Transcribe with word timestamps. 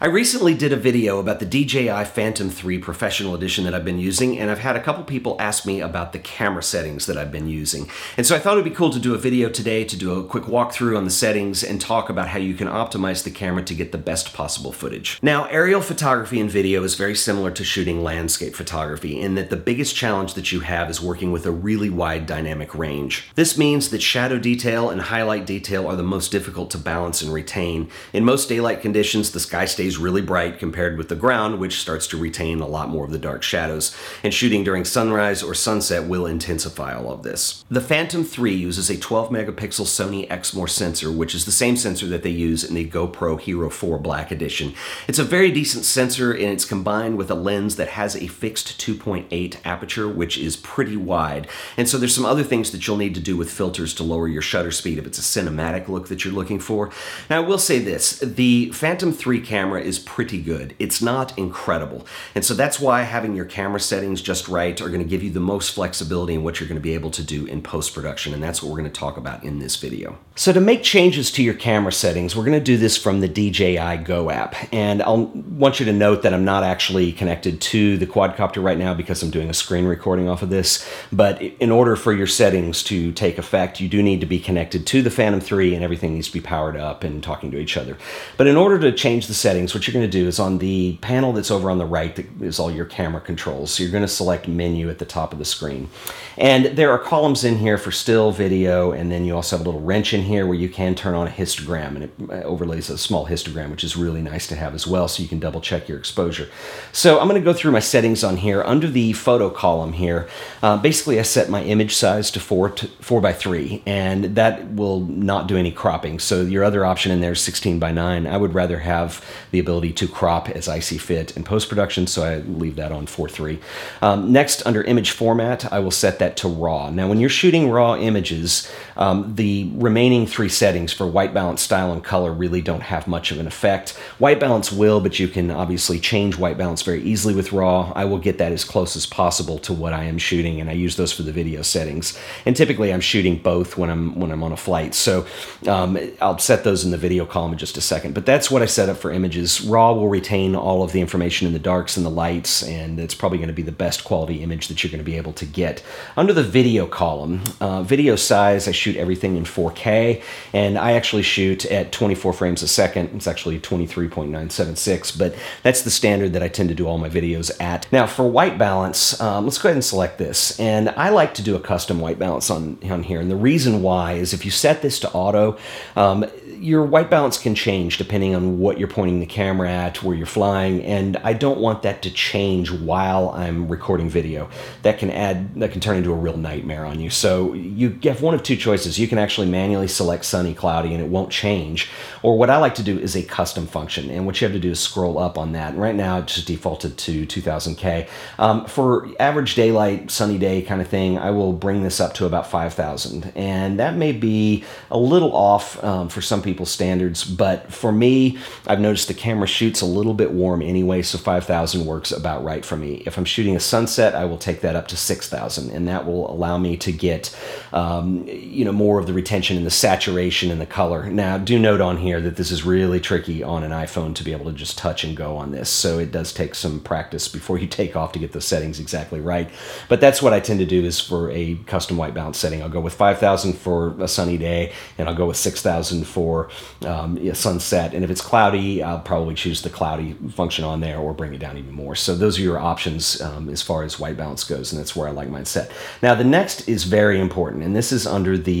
I 0.00 0.06
recently 0.06 0.54
did 0.54 0.72
a 0.72 0.76
video 0.76 1.18
about 1.18 1.40
the 1.40 1.44
DJI 1.44 2.04
Phantom 2.04 2.50
3 2.50 2.78
Professional 2.78 3.34
Edition 3.34 3.64
that 3.64 3.74
I've 3.74 3.84
been 3.84 3.98
using, 3.98 4.38
and 4.38 4.48
I've 4.48 4.60
had 4.60 4.76
a 4.76 4.80
couple 4.80 5.02
people 5.02 5.34
ask 5.40 5.66
me 5.66 5.80
about 5.80 6.12
the 6.12 6.20
camera 6.20 6.62
settings 6.62 7.06
that 7.06 7.18
I've 7.18 7.32
been 7.32 7.48
using. 7.48 7.90
And 8.16 8.24
so 8.24 8.36
I 8.36 8.38
thought 8.38 8.52
it 8.52 8.62
would 8.62 8.70
be 8.70 8.76
cool 8.76 8.90
to 8.90 9.00
do 9.00 9.16
a 9.16 9.18
video 9.18 9.48
today 9.48 9.82
to 9.84 9.96
do 9.96 10.12
a 10.12 10.22
quick 10.22 10.44
walkthrough 10.44 10.96
on 10.96 11.04
the 11.04 11.10
settings 11.10 11.64
and 11.64 11.80
talk 11.80 12.08
about 12.10 12.28
how 12.28 12.38
you 12.38 12.54
can 12.54 12.68
optimize 12.68 13.24
the 13.24 13.32
camera 13.32 13.64
to 13.64 13.74
get 13.74 13.90
the 13.90 13.98
best 13.98 14.32
possible 14.32 14.70
footage. 14.70 15.18
Now, 15.20 15.46
aerial 15.46 15.80
photography 15.80 16.38
and 16.38 16.48
video 16.48 16.84
is 16.84 16.94
very 16.94 17.16
similar 17.16 17.50
to 17.50 17.64
shooting 17.64 18.04
landscape 18.04 18.54
photography 18.54 19.20
in 19.20 19.34
that 19.34 19.50
the 19.50 19.56
biggest 19.56 19.96
challenge 19.96 20.34
that 20.34 20.52
you 20.52 20.60
have 20.60 20.90
is 20.90 21.02
working 21.02 21.32
with 21.32 21.44
a 21.44 21.50
really 21.50 21.90
wide 21.90 22.24
dynamic 22.24 22.72
range. 22.72 23.28
This 23.34 23.58
means 23.58 23.88
that 23.88 24.02
shadow 24.02 24.38
detail 24.38 24.90
and 24.90 25.00
highlight 25.00 25.44
detail 25.44 25.88
are 25.88 25.96
the 25.96 26.04
most 26.04 26.30
difficult 26.30 26.70
to 26.70 26.78
balance 26.78 27.20
and 27.20 27.32
retain. 27.32 27.90
In 28.12 28.24
most 28.24 28.48
daylight 28.48 28.80
conditions, 28.80 29.32
the 29.32 29.40
sky 29.40 29.64
stays 29.64 29.87
really 29.96 30.20
bright 30.20 30.58
compared 30.58 30.98
with 30.98 31.08
the 31.08 31.16
ground, 31.16 31.58
which 31.58 31.80
starts 31.80 32.06
to 32.08 32.18
retain 32.18 32.60
a 32.60 32.66
lot 32.66 32.90
more 32.90 33.04
of 33.04 33.12
the 33.12 33.18
dark 33.18 33.42
shadows. 33.42 33.96
And 34.22 34.34
shooting 34.34 34.64
during 34.64 34.84
sunrise 34.84 35.42
or 35.42 35.54
sunset 35.54 36.08
will 36.08 36.26
intensify 36.26 36.94
all 36.94 37.12
of 37.12 37.22
this. 37.22 37.64
The 37.70 37.80
Phantom 37.80 38.24
3 38.24 38.52
uses 38.52 38.90
a 38.90 38.98
12 38.98 39.30
megapixel 39.30 39.86
Sony 39.86 40.28
Exmor 40.28 40.68
sensor, 40.68 41.10
which 41.12 41.34
is 41.34 41.44
the 41.44 41.52
same 41.52 41.76
sensor 41.76 42.06
that 42.08 42.22
they 42.22 42.30
use 42.30 42.64
in 42.64 42.74
the 42.74 42.88
GoPro 42.88 43.40
Hero 43.40 43.70
4 43.70 43.98
Black 43.98 44.30
Edition. 44.30 44.74
It's 45.06 45.18
a 45.18 45.24
very 45.24 45.50
decent 45.50 45.84
sensor 45.84 46.32
and 46.32 46.46
it's 46.46 46.64
combined 46.64 47.16
with 47.16 47.30
a 47.30 47.34
lens 47.34 47.76
that 47.76 47.88
has 47.88 48.16
a 48.16 48.26
fixed 48.26 48.80
2.8 48.80 49.56
aperture, 49.64 50.08
which 50.08 50.36
is 50.36 50.56
pretty 50.56 50.96
wide. 50.96 51.46
And 51.76 51.88
so 51.88 51.96
there's 51.96 52.14
some 52.14 52.26
other 52.26 52.44
things 52.44 52.72
that 52.72 52.86
you'll 52.86 52.96
need 52.96 53.14
to 53.14 53.20
do 53.20 53.36
with 53.36 53.50
filters 53.50 53.94
to 53.94 54.02
lower 54.02 54.26
your 54.26 54.42
shutter 54.42 54.70
speed 54.70 54.98
if 54.98 55.06
it's 55.06 55.18
a 55.18 55.22
cinematic 55.22 55.88
look 55.88 56.08
that 56.08 56.24
you're 56.24 56.34
looking 56.34 56.58
for. 56.58 56.90
Now, 57.30 57.38
I 57.38 57.46
will 57.46 57.58
say 57.58 57.78
this 57.78 58.18
the 58.18 58.70
Phantom 58.72 59.12
3 59.12 59.40
camera 59.40 59.77
camera 59.78 59.88
is 59.88 59.98
pretty 59.98 60.40
good. 60.40 60.74
It's 60.78 61.00
not 61.00 61.36
incredible. 61.38 62.06
And 62.34 62.44
so 62.44 62.54
that's 62.54 62.80
why 62.80 63.02
having 63.02 63.34
your 63.36 63.44
camera 63.44 63.80
settings 63.80 64.20
just 64.20 64.48
right 64.48 64.80
are 64.80 64.88
going 64.88 65.02
to 65.02 65.08
give 65.08 65.22
you 65.22 65.30
the 65.30 65.40
most 65.40 65.72
flexibility 65.72 66.34
in 66.34 66.42
what 66.42 66.60
you're 66.60 66.68
going 66.68 66.80
to 66.80 66.82
be 66.82 66.94
able 66.94 67.10
to 67.12 67.22
do 67.22 67.46
in 67.46 67.62
post-production. 67.62 68.34
And 68.34 68.42
that's 68.42 68.62
what 68.62 68.70
we're 68.70 68.78
going 68.78 68.90
to 68.90 69.00
talk 69.00 69.16
about 69.16 69.44
in 69.44 69.58
this 69.58 69.76
video. 69.76 70.18
So 70.34 70.52
to 70.52 70.60
make 70.60 70.82
changes 70.82 71.30
to 71.32 71.42
your 71.42 71.54
camera 71.54 71.92
settings, 71.92 72.36
we're 72.36 72.44
going 72.44 72.58
to 72.58 72.64
do 72.64 72.76
this 72.76 72.96
from 72.96 73.20
the 73.20 73.28
DJI 73.28 74.04
Go 74.04 74.30
app. 74.30 74.54
And 74.72 75.02
I'll 75.02 75.26
want 75.26 75.80
you 75.80 75.86
to 75.86 75.92
note 75.92 76.22
that 76.22 76.32
I'm 76.32 76.44
not 76.44 76.62
actually 76.62 77.12
connected 77.12 77.60
to 77.60 77.98
the 77.98 78.06
quadcopter 78.06 78.62
right 78.62 78.78
now 78.78 78.94
because 78.94 79.22
I'm 79.22 79.30
doing 79.30 79.50
a 79.50 79.54
screen 79.54 79.84
recording 79.84 80.28
off 80.28 80.42
of 80.42 80.50
this. 80.50 80.88
But 81.12 81.40
in 81.42 81.70
order 81.70 81.96
for 81.96 82.12
your 82.12 82.26
settings 82.26 82.82
to 82.84 83.12
take 83.12 83.38
effect, 83.38 83.80
you 83.80 83.88
do 83.88 84.02
need 84.02 84.20
to 84.20 84.26
be 84.26 84.38
connected 84.38 84.86
to 84.88 85.02
the 85.02 85.10
Phantom 85.10 85.40
3 85.40 85.74
and 85.74 85.84
everything 85.84 86.14
needs 86.14 86.28
to 86.28 86.32
be 86.32 86.40
powered 86.40 86.76
up 86.76 87.04
and 87.04 87.22
talking 87.22 87.50
to 87.50 87.58
each 87.58 87.76
other. 87.76 87.96
But 88.36 88.46
in 88.46 88.56
order 88.56 88.78
to 88.78 88.92
change 88.92 89.26
the 89.26 89.34
settings, 89.34 89.67
settings, 89.68 89.74
what 89.74 89.86
you're 89.86 90.00
going 90.00 90.10
to 90.10 90.18
do 90.18 90.26
is 90.26 90.38
on 90.38 90.58
the 90.58 90.96
panel 91.00 91.32
that's 91.32 91.50
over 91.50 91.70
on 91.70 91.78
the 91.78 91.86
right 91.86 92.16
that 92.16 92.26
is 92.40 92.58
all 92.58 92.70
your 92.70 92.84
camera 92.84 93.20
controls. 93.20 93.70
So 93.70 93.82
you're 93.82 93.92
going 93.92 94.04
to 94.04 94.08
select 94.08 94.48
menu 94.48 94.88
at 94.88 94.98
the 94.98 95.04
top 95.04 95.32
of 95.32 95.38
the 95.38 95.44
screen. 95.44 95.88
And 96.36 96.76
there 96.76 96.90
are 96.92 96.98
columns 96.98 97.44
in 97.44 97.58
here 97.58 97.78
for 97.78 97.90
still 97.90 98.30
video, 98.30 98.92
and 98.92 99.10
then 99.10 99.24
you 99.24 99.34
also 99.34 99.56
have 99.56 99.66
a 99.66 99.68
little 99.68 99.84
wrench 99.84 100.14
in 100.14 100.22
here 100.22 100.46
where 100.46 100.56
you 100.56 100.68
can 100.68 100.94
turn 100.94 101.14
on 101.14 101.26
a 101.26 101.30
histogram, 101.30 101.96
and 101.96 102.04
it 102.04 102.12
uh, 102.30 102.46
overlays 102.46 102.90
a 102.90 102.96
small 102.96 103.26
histogram, 103.26 103.70
which 103.70 103.82
is 103.82 103.96
really 103.96 104.22
nice 104.22 104.46
to 104.46 104.54
have 104.54 104.74
as 104.74 104.86
well, 104.86 105.08
so 105.08 105.22
you 105.22 105.28
can 105.28 105.40
double 105.40 105.60
check 105.60 105.88
your 105.88 105.98
exposure. 105.98 106.48
So 106.92 107.18
I'm 107.18 107.28
going 107.28 107.40
to 107.40 107.44
go 107.44 107.52
through 107.52 107.72
my 107.72 107.80
settings 107.80 108.22
on 108.22 108.36
here. 108.36 108.62
Under 108.62 108.86
the 108.86 109.12
photo 109.14 109.50
column 109.50 109.94
here, 109.94 110.28
uh, 110.62 110.76
basically 110.76 111.18
I 111.18 111.22
set 111.22 111.48
my 111.48 111.62
image 111.64 111.94
size 111.96 112.30
to 112.30 112.40
4, 112.40 112.70
to 112.70 112.86
4 112.86 113.20
by 113.20 113.32
3, 113.32 113.82
and 113.84 114.36
that 114.36 114.72
will 114.72 115.00
not 115.00 115.48
do 115.48 115.56
any 115.56 115.72
cropping. 115.72 116.20
So 116.20 116.42
your 116.42 116.62
other 116.62 116.84
option 116.84 117.10
in 117.10 117.20
there 117.20 117.32
is 117.32 117.40
16 117.40 117.80
by 117.80 117.90
9. 117.90 118.26
I 118.28 118.36
would 118.36 118.54
rather 118.54 118.78
have 118.78 119.24
the 119.50 119.57
the 119.58 119.60
ability 119.60 119.92
to 119.92 120.06
crop 120.06 120.48
as 120.48 120.68
I 120.68 120.78
see 120.78 120.98
fit 120.98 121.36
in 121.36 121.42
post 121.42 121.68
production, 121.68 122.06
so 122.06 122.22
I 122.22 122.36
leave 122.38 122.76
that 122.76 122.92
on 122.92 123.06
4.3. 123.06 123.60
Um, 124.00 124.32
next, 124.32 124.64
under 124.64 124.84
image 124.84 125.10
format, 125.10 125.72
I 125.72 125.80
will 125.80 125.90
set 125.90 126.20
that 126.20 126.36
to 126.38 126.48
RAW. 126.48 126.90
Now, 126.90 127.08
when 127.08 127.18
you're 127.18 127.28
shooting 127.28 127.68
RAW 127.68 127.96
images, 127.96 128.70
um, 128.98 129.34
the 129.36 129.70
remaining 129.74 130.26
three 130.26 130.48
settings 130.48 130.92
for 130.92 131.06
white 131.06 131.32
balance, 131.32 131.62
style, 131.62 131.92
and 131.92 132.02
color 132.02 132.32
really 132.32 132.60
don't 132.60 132.82
have 132.82 133.06
much 133.06 133.30
of 133.30 133.38
an 133.38 133.46
effect. 133.46 133.90
White 134.18 134.40
balance 134.40 134.70
will, 134.72 135.00
but 135.00 135.18
you 135.18 135.28
can 135.28 135.50
obviously 135.50 135.98
change 136.00 136.36
white 136.36 136.58
balance 136.58 136.82
very 136.82 137.02
easily 137.02 137.34
with 137.34 137.52
RAW. 137.52 137.92
I 137.94 138.04
will 138.04 138.18
get 138.18 138.38
that 138.38 138.52
as 138.52 138.64
close 138.64 138.96
as 138.96 139.06
possible 139.06 139.58
to 139.60 139.72
what 139.72 139.92
I 139.92 140.04
am 140.04 140.18
shooting, 140.18 140.60
and 140.60 140.68
I 140.68 140.74
use 140.74 140.96
those 140.96 141.12
for 141.12 141.22
the 141.22 141.32
video 141.32 141.62
settings. 141.62 142.18
And 142.44 142.56
typically, 142.56 142.92
I'm 142.92 143.00
shooting 143.00 143.38
both 143.38 143.78
when 143.78 143.88
I'm 143.88 144.18
when 144.18 144.30
I'm 144.30 144.42
on 144.42 144.52
a 144.52 144.56
flight, 144.56 144.94
so 144.94 145.26
um, 145.66 145.98
I'll 146.20 146.38
set 146.38 146.64
those 146.64 146.84
in 146.84 146.90
the 146.90 146.96
video 146.96 147.24
column 147.24 147.52
in 147.52 147.58
just 147.58 147.76
a 147.76 147.80
second. 147.80 148.14
But 148.14 148.26
that's 148.26 148.50
what 148.50 148.62
I 148.62 148.66
set 148.66 148.88
up 148.88 148.96
for 148.96 149.12
images 149.12 149.60
RAW 149.60 149.92
will 149.92 150.08
retain 150.08 150.56
all 150.56 150.82
of 150.82 150.92
the 150.92 151.00
information 151.00 151.46
in 151.46 151.52
the 151.52 151.58
darks 151.58 151.96
and 151.96 152.04
the 152.04 152.10
lights, 152.10 152.62
and 152.62 152.98
it's 152.98 153.14
probably 153.14 153.38
going 153.38 153.48
to 153.48 153.54
be 153.54 153.62
the 153.62 153.72
best 153.72 154.04
quality 154.04 154.42
image 154.42 154.68
that 154.68 154.82
you're 154.82 154.90
going 154.90 155.04
to 155.04 155.04
be 155.04 155.16
able 155.16 155.32
to 155.34 155.46
get. 155.46 155.82
Under 156.16 156.32
the 156.32 156.42
video 156.42 156.86
column, 156.86 157.42
uh, 157.60 157.82
video 157.82 158.16
size, 158.16 158.66
I 158.66 158.72
shoot 158.72 158.87
everything 158.96 159.36
in 159.36 159.44
4K, 159.44 160.22
and 160.52 160.78
I 160.78 160.92
actually 160.92 161.22
shoot 161.22 161.64
at 161.66 161.92
24 161.92 162.32
frames 162.32 162.62
a 162.62 162.68
second. 162.68 163.10
It's 163.14 163.26
actually 163.26 163.60
23.976, 163.60 165.18
but 165.18 165.34
that's 165.62 165.82
the 165.82 165.90
standard 165.90 166.32
that 166.32 166.42
I 166.42 166.48
tend 166.48 166.68
to 166.68 166.74
do 166.74 166.86
all 166.86 166.98
my 166.98 167.08
videos 167.08 167.50
at. 167.60 167.90
Now, 167.92 168.06
for 168.06 168.28
white 168.28 168.58
balance, 168.58 169.20
um, 169.20 169.44
let's 169.44 169.58
go 169.58 169.68
ahead 169.68 169.76
and 169.76 169.84
select 169.84 170.18
this. 170.18 170.58
And 170.58 170.90
I 170.90 171.10
like 171.10 171.34
to 171.34 171.42
do 171.42 171.56
a 171.56 171.60
custom 171.60 172.00
white 172.00 172.18
balance 172.18 172.50
on, 172.50 172.78
on 172.90 173.02
here, 173.02 173.20
and 173.20 173.30
the 173.30 173.36
reason 173.36 173.82
why 173.82 174.14
is 174.14 174.32
if 174.32 174.44
you 174.44 174.50
set 174.50 174.82
this 174.82 174.98
to 175.00 175.12
auto, 175.12 175.58
um, 175.96 176.24
your 176.46 176.84
white 176.84 177.10
balance 177.10 177.38
can 177.38 177.54
change 177.54 177.98
depending 177.98 178.34
on 178.34 178.58
what 178.58 178.78
you're 178.78 178.88
pointing 178.88 179.20
the 179.20 179.26
camera 179.26 179.70
at, 179.70 180.02
where 180.02 180.16
you're 180.16 180.26
flying, 180.26 180.82
and 180.82 181.16
I 181.18 181.32
don't 181.32 181.58
want 181.58 181.82
that 181.82 182.02
to 182.02 182.10
change 182.10 182.70
while 182.70 183.30
I'm 183.30 183.68
recording 183.68 184.08
video. 184.08 184.48
That 184.82 184.98
can 184.98 185.10
add, 185.10 185.54
that 185.60 185.72
can 185.72 185.80
turn 185.80 185.96
into 185.96 186.12
a 186.12 186.16
real 186.16 186.36
nightmare 186.36 186.84
on 186.84 187.00
you. 187.00 187.10
So 187.10 187.54
you 187.54 187.98
have 188.04 188.22
one 188.22 188.34
of 188.34 188.42
two 188.42 188.56
choices. 188.56 188.77
You 188.86 189.08
can 189.08 189.18
actually 189.18 189.48
manually 189.48 189.88
select 189.88 190.24
sunny, 190.24 190.54
cloudy, 190.54 190.94
and 190.94 191.02
it 191.02 191.08
won't 191.08 191.30
change. 191.30 191.90
Or 192.22 192.38
what 192.38 192.50
I 192.50 192.58
like 192.58 192.74
to 192.76 192.82
do 192.82 192.98
is 192.98 193.16
a 193.16 193.22
custom 193.22 193.66
function, 193.66 194.10
and 194.10 194.26
what 194.26 194.40
you 194.40 194.46
have 194.46 194.54
to 194.54 194.60
do 194.60 194.70
is 194.70 194.80
scroll 194.80 195.18
up 195.18 195.38
on 195.38 195.52
that. 195.52 195.72
And 195.72 195.82
right 195.82 195.94
now 195.94 196.18
it's 196.18 196.34
just 196.34 196.46
defaulted 196.46 196.96
to 196.98 197.26
2000K. 197.26 198.08
Um, 198.38 198.66
for 198.66 199.08
average 199.18 199.54
daylight, 199.54 200.10
sunny 200.10 200.38
day 200.38 200.62
kind 200.62 200.80
of 200.80 200.88
thing, 200.88 201.18
I 201.18 201.30
will 201.30 201.52
bring 201.52 201.82
this 201.82 202.00
up 202.00 202.14
to 202.14 202.26
about 202.26 202.46
5000. 202.46 203.32
And 203.34 203.78
that 203.78 203.96
may 203.96 204.12
be 204.12 204.64
a 204.90 204.98
little 204.98 205.34
off 205.34 205.82
um, 205.82 206.08
for 206.08 206.20
some 206.20 206.42
people's 206.42 206.70
standards. 206.70 207.24
But 207.24 207.72
for 207.72 207.92
me, 207.92 208.38
I've 208.66 208.80
noticed 208.80 209.08
the 209.08 209.14
camera 209.14 209.46
shoots 209.46 209.80
a 209.80 209.86
little 209.86 210.14
bit 210.14 210.32
warm 210.32 210.62
anyway, 210.62 211.02
so 211.02 211.18
5,000 211.18 211.84
works 211.84 212.12
about 212.12 212.44
right 212.44 212.64
for 212.64 212.76
me. 212.76 213.02
If 213.06 213.18
I'm 213.18 213.24
shooting 213.24 213.56
a 213.56 213.60
sunset, 213.60 214.14
I 214.14 214.24
will 214.24 214.38
take 214.38 214.60
that 214.60 214.76
up 214.76 214.88
to 214.88 214.96
6,000, 214.96 215.70
and 215.70 215.88
that 215.88 216.06
will 216.06 216.30
allow 216.30 216.58
me 216.58 216.76
to 216.78 216.92
get, 216.92 217.36
um, 217.72 218.26
you 218.26 218.64
know, 218.64 218.67
more 218.72 218.98
of 218.98 219.06
the 219.06 219.12
retention 219.12 219.56
and 219.56 219.66
the 219.66 219.70
saturation 219.70 220.50
and 220.50 220.60
the 220.60 220.66
color. 220.66 221.10
Now, 221.10 221.38
do 221.38 221.58
note 221.58 221.80
on 221.80 221.98
here 221.98 222.20
that 222.20 222.36
this 222.36 222.50
is 222.50 222.64
really 222.64 223.00
tricky 223.00 223.42
on 223.42 223.62
an 223.62 223.70
iPhone 223.70 224.14
to 224.16 224.24
be 224.24 224.32
able 224.32 224.46
to 224.46 224.52
just 224.52 224.78
touch 224.78 225.04
and 225.04 225.16
go 225.16 225.36
on 225.36 225.52
this, 225.52 225.70
so 225.70 225.98
it 225.98 226.12
does 226.12 226.32
take 226.32 226.54
some 226.54 226.80
practice 226.80 227.28
before 227.28 227.58
you 227.58 227.66
take 227.78 227.96
off 227.96 228.12
to 228.12 228.18
get 228.18 228.32
the 228.32 228.40
settings 228.40 228.80
exactly 228.80 229.20
right. 229.20 229.50
But 229.88 230.00
that's 230.00 230.22
what 230.22 230.32
I 230.32 230.40
tend 230.40 230.60
to 230.60 230.66
do 230.66 230.84
is 230.84 231.00
for 231.00 231.30
a 231.30 231.56
custom 231.66 231.96
white 231.96 232.14
balance 232.14 232.38
setting. 232.38 232.62
I'll 232.62 232.68
go 232.68 232.80
with 232.80 232.94
5,000 232.94 233.54
for 233.54 233.94
a 234.00 234.08
sunny 234.08 234.38
day, 234.38 234.72
and 234.96 235.08
I'll 235.08 235.14
go 235.14 235.26
with 235.26 235.36
6,000 235.36 236.04
for 236.04 236.50
um, 236.84 237.34
sunset. 237.34 237.94
And 237.94 238.04
if 238.04 238.10
it's 238.10 238.20
cloudy, 238.20 238.82
I'll 238.82 239.00
probably 239.00 239.34
choose 239.34 239.62
the 239.62 239.70
cloudy 239.70 240.14
function 240.30 240.64
on 240.64 240.80
there 240.80 240.98
or 240.98 241.12
bring 241.14 241.34
it 241.34 241.38
down 241.38 241.56
even 241.58 241.72
more. 241.72 241.94
So 241.94 242.14
those 242.14 242.38
are 242.38 242.42
your 242.42 242.58
options 242.58 243.20
um, 243.20 243.48
as 243.48 243.62
far 243.62 243.82
as 243.82 243.98
white 243.98 244.16
balance 244.16 244.44
goes, 244.44 244.72
and 244.72 244.80
that's 244.80 244.94
where 244.94 245.08
I 245.08 245.12
like 245.12 245.28
mine 245.28 245.44
set. 245.44 245.70
Now 246.02 246.14
the 246.14 246.24
next 246.24 246.68
is 246.68 246.84
very 246.84 247.20
important, 247.20 247.62
and 247.62 247.74
this 247.74 247.92
is 247.92 248.06
under 248.06 248.36
the 248.36 248.57